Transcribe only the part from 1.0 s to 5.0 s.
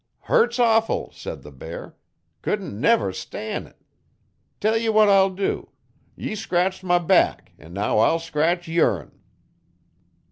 says the bear. "Couldn't never stan' it. Tell ye